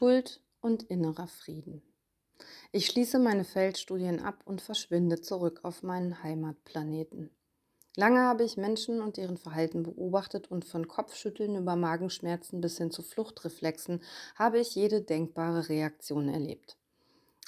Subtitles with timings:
[0.00, 1.82] Schuld und innerer Frieden.
[2.72, 7.28] Ich schließe meine Feldstudien ab und verschwinde zurück auf meinen Heimatplaneten.
[7.96, 12.90] Lange habe ich Menschen und deren Verhalten beobachtet und von Kopfschütteln über Magenschmerzen bis hin
[12.90, 14.02] zu Fluchtreflexen
[14.36, 16.78] habe ich jede denkbare Reaktion erlebt.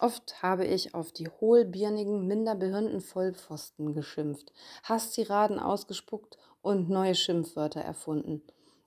[0.01, 8.43] Oft habe ich auf die hohlbirnigen, minderbehirnten Vollpfosten geschimpft, Hasstiraden ausgespuckt und neue Schimpfwörter erfunden.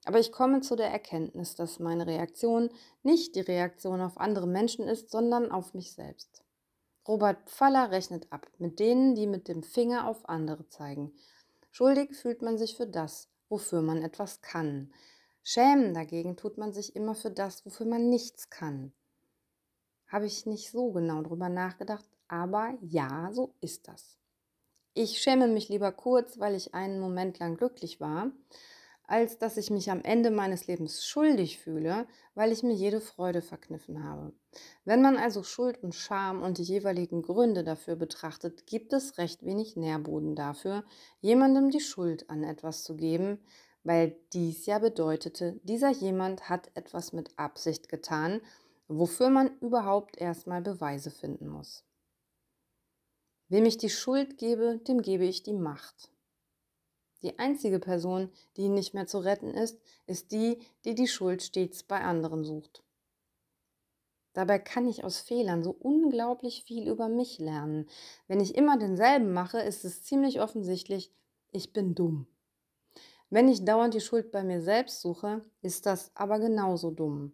[0.05, 2.69] Aber ich komme zu der Erkenntnis, dass meine Reaktion
[3.01, 6.43] nicht die Reaktion auf andere Menschen ist, sondern auf mich selbst.
[7.07, 11.11] Robert Pfaller rechnet ab mit denen, die mit dem Finger auf andere zeigen.
[11.71, 14.93] Schuldig fühlt man sich für das, wofür man etwas kann.
[15.43, 18.93] Schämen dagegen tut man sich immer für das, wofür man nichts kann.
[20.07, 24.17] Habe ich nicht so genau drüber nachgedacht, aber ja, so ist das.
[24.93, 28.31] Ich schäme mich lieber kurz, weil ich einen Moment lang glücklich war,
[29.07, 33.41] als dass ich mich am Ende meines Lebens schuldig fühle, weil ich mir jede Freude
[33.41, 34.33] verkniffen habe.
[34.83, 39.43] Wenn man also Schuld und Scham und die jeweiligen Gründe dafür betrachtet, gibt es recht
[39.43, 40.83] wenig Nährboden dafür,
[41.21, 43.39] jemandem die Schuld an etwas zu geben,
[43.83, 48.41] weil dies ja bedeutete, dieser jemand hat etwas mit Absicht getan,
[48.87, 51.83] wofür man überhaupt erstmal Beweise finden muss.
[53.47, 56.09] Wem ich die Schuld gebe, dem gebe ich die Macht.
[57.25, 61.81] Die einzige Person, die nicht mehr zu retten ist, ist die, die die Schuld stets
[61.81, 62.83] bei anderen sucht.
[64.33, 67.89] Dabei kann ich aus Fehlern so unglaublich viel über mich lernen.
[68.27, 71.11] Wenn ich immer denselben mache, ist es ziemlich offensichtlich,
[71.51, 72.27] ich bin dumm.
[73.31, 77.33] Wenn ich dauernd die Schuld bei mir selbst suche, ist das aber genauso dumm.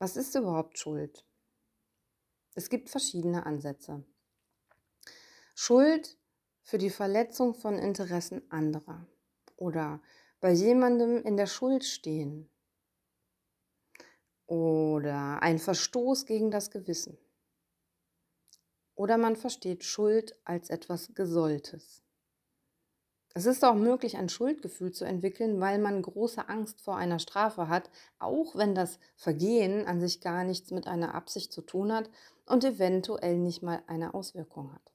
[0.00, 1.24] Was ist überhaupt Schuld?
[2.54, 4.04] Es gibt verschiedene Ansätze.
[5.54, 6.18] Schuld
[6.62, 9.06] für die Verletzung von Interessen anderer
[9.56, 10.00] oder
[10.40, 12.48] bei jemandem in der Schuld stehen
[14.46, 17.16] oder ein Verstoß gegen das Gewissen.
[18.94, 22.02] Oder man versteht Schuld als etwas Gesolltes.
[23.34, 27.68] Es ist auch möglich, ein Schuldgefühl zu entwickeln, weil man große Angst vor einer Strafe
[27.68, 27.88] hat,
[28.18, 32.10] auch wenn das Vergehen an sich gar nichts mit einer Absicht zu tun hat
[32.44, 34.91] und eventuell nicht mal eine Auswirkung hat.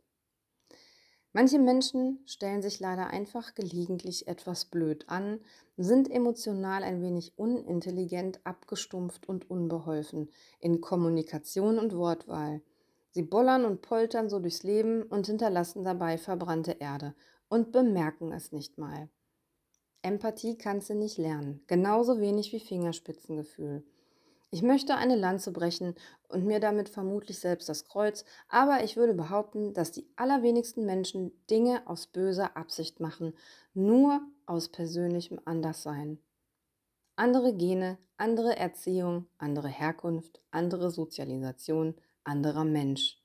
[1.37, 5.39] Manche Menschen stellen sich leider einfach gelegentlich etwas blöd an,
[5.77, 12.63] sind emotional ein wenig unintelligent, abgestumpft und unbeholfen in Kommunikation und Wortwahl.
[13.11, 17.13] Sie bollern und poltern so durchs Leben und hinterlassen dabei verbrannte Erde
[17.49, 19.07] und bemerken es nicht mal.
[20.01, 23.83] Empathie kannst du nicht lernen, genauso wenig wie Fingerspitzengefühl.
[24.49, 25.95] Ich möchte eine Lanze brechen
[26.29, 31.31] und mir damit vermutlich selbst das Kreuz, aber ich würde behaupten, dass die allerwenigsten Menschen
[31.49, 33.33] Dinge aus böser Absicht machen,
[33.73, 36.19] nur aus persönlichem Anderssein.
[37.17, 43.21] Andere Gene, andere Erziehung, andere Herkunft, andere Sozialisation, anderer Mensch.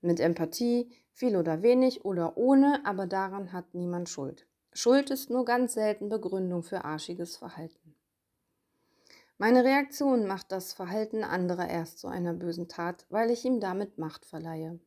[0.00, 4.46] Mit Empathie, viel oder wenig oder ohne, aber daran hat niemand Schuld.
[4.72, 7.95] Schuld ist nur ganz selten Begründung für arschiges Verhalten.
[9.38, 13.98] Meine Reaktion macht das Verhalten anderer erst zu einer bösen Tat, weil ich ihm damit
[13.98, 14.80] Macht verleihe.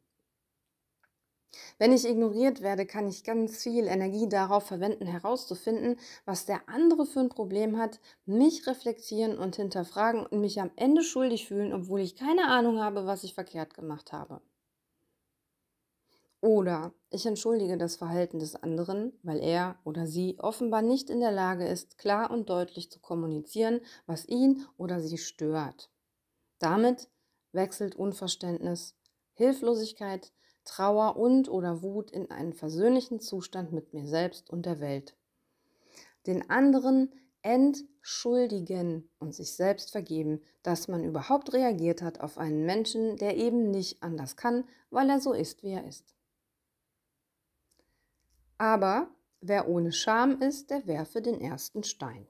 [1.78, 7.06] Wenn ich ignoriert werde, kann ich ganz viel Energie darauf verwenden, herauszufinden, was der andere
[7.06, 12.02] für ein Problem hat, mich reflektieren und hinterfragen und mich am Ende schuldig fühlen, obwohl
[12.02, 14.42] ich keine Ahnung habe, was ich verkehrt gemacht habe.
[16.42, 21.32] Oder ich entschuldige das Verhalten des anderen, weil er oder sie offenbar nicht in der
[21.32, 25.90] Lage ist, klar und deutlich zu kommunizieren, was ihn oder sie stört.
[26.60, 27.10] Damit
[27.52, 28.96] wechselt Unverständnis,
[29.34, 30.32] Hilflosigkeit,
[30.64, 35.18] Trauer und oder Wut in einen versöhnlichen Zustand mit mir selbst und der Welt.
[36.26, 37.12] Den anderen
[37.42, 43.72] entschuldigen und sich selbst vergeben, dass man überhaupt reagiert hat auf einen Menschen, der eben
[43.72, 46.14] nicht anders kann, weil er so ist, wie er ist.
[48.60, 49.08] Aber
[49.42, 52.28] wer ohne Scham ist, der werfe den ersten Stein.